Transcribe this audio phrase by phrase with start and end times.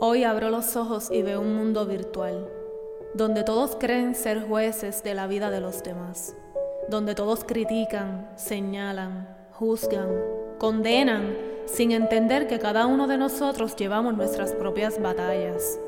[0.00, 2.48] Hoy abro los ojos y veo un mundo virtual,
[3.14, 6.34] donde todos creen ser jueces de la vida de los demás,
[6.88, 10.08] donde todos critican, señalan, juzgan,
[10.58, 11.36] condenan,
[11.66, 15.78] sin entender que cada uno de nosotros llevamos nuestras propias batallas.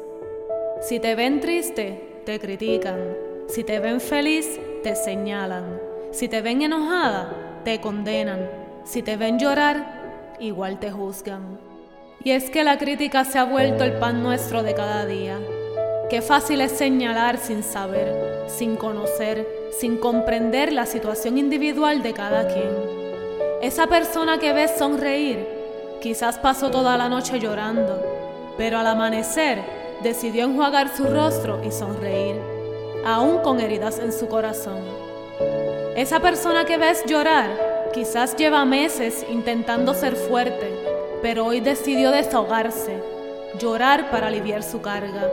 [0.80, 3.16] Si te ven triste, te critican.
[3.48, 5.80] Si te ven feliz, te señalan.
[6.12, 8.48] Si te ven enojada, te condenan.
[8.84, 10.03] Si te ven llorar,
[10.46, 11.58] igual te juzgan.
[12.22, 15.38] Y es que la crítica se ha vuelto el pan nuestro de cada día.
[16.08, 19.46] Qué fácil es señalar sin saber, sin conocer,
[19.78, 22.70] sin comprender la situación individual de cada quien.
[23.62, 25.46] Esa persona que ves sonreír,
[26.00, 28.02] quizás pasó toda la noche llorando,
[28.56, 29.62] pero al amanecer
[30.02, 32.36] decidió enjuagar su rostro y sonreír,
[33.04, 34.82] aún con heridas en su corazón.
[35.96, 40.68] Esa persona que ves llorar, quizás lleva meses intentando ser fuerte,
[41.22, 43.00] pero hoy decidió desahogarse,
[43.60, 45.30] llorar para aliviar su carga.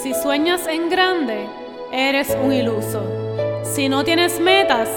[0.00, 1.46] Si sueñas en grande,
[1.90, 3.02] eres un iluso.
[3.64, 4.88] Si no tienes metas,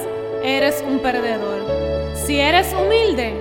[0.44, 1.66] eres un perdedor.
[2.16, 3.34] Si eres humilde,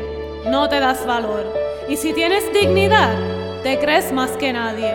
[0.47, 1.45] no te das valor.
[1.91, 3.14] Y si tienes dignidad,
[3.62, 4.95] te crees más que nadie.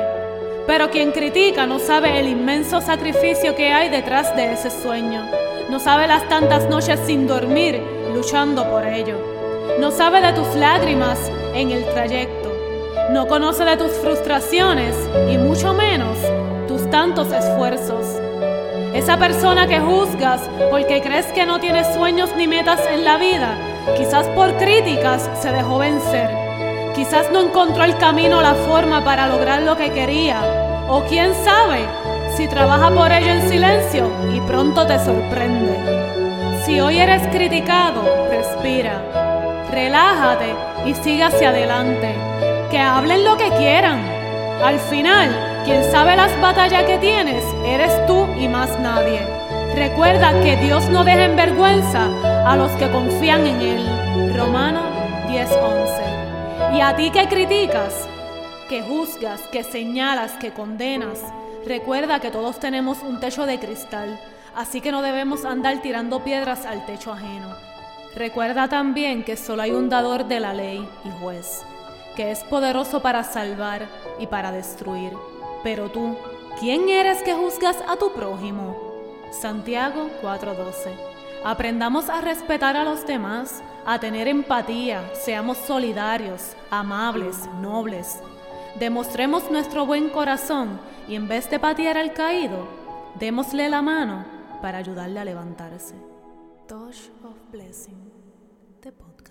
[0.65, 5.50] Pero quien critica no sabe el inmenso sacrificio que hay detrás de ese sueño.
[5.71, 7.81] No sabe las tantas noches sin dormir
[8.13, 9.15] luchando por ello.
[9.79, 11.17] No sabe de tus lágrimas
[11.53, 12.51] en el trayecto.
[13.11, 14.93] No conoce de tus frustraciones
[15.31, 16.17] y mucho menos
[16.67, 18.05] tus tantos esfuerzos.
[18.93, 23.55] Esa persona que juzgas porque crees que no tiene sueños ni metas en la vida,
[23.95, 26.29] quizás por críticas se dejó vencer.
[26.95, 30.85] Quizás no encontró el camino o la forma para lograr lo que quería.
[30.89, 31.87] O quién sabe
[32.41, 35.77] si trabaja por ello en silencio y pronto te sorprende.
[36.65, 40.55] Si hoy eres criticado, respira, relájate
[40.87, 42.15] y siga hacia adelante.
[42.71, 44.01] Que hablen lo que quieran.
[44.63, 45.29] Al final,
[45.65, 49.21] quien sabe las batallas que tienes, eres tú y más nadie.
[49.75, 52.07] Recuerda que Dios no deja en vergüenza
[52.47, 54.35] a los que confían en Él.
[54.35, 54.81] Romano
[55.29, 56.73] 10:11.
[56.73, 58.07] Y a ti que criticas,
[58.67, 61.19] que juzgas, que señalas, que condenas,
[61.65, 64.19] recuerda que todos tenemos un techo de cristal,
[64.55, 67.55] así que no debemos andar tirando piedras al techo ajeno.
[68.15, 71.63] Recuerda también que solo hay un dador de la ley y juez,
[72.15, 73.87] que es poderoso para salvar
[74.19, 75.13] y para destruir.
[75.63, 76.17] Pero tú,
[76.59, 78.75] ¿quién eres que juzgas a tu prójimo?
[79.31, 80.91] Santiago 4:12.
[81.43, 88.19] Aprendamos a respetar a los demás, a tener empatía, seamos solidarios, amables, nobles.
[88.79, 92.65] Demostremos nuestro buen corazón y en vez de patear al caído,
[93.19, 94.25] démosle la mano
[94.61, 95.95] para ayudarle a levantarse.
[96.67, 98.11] Touch of Blessing,
[98.81, 99.30] podcast.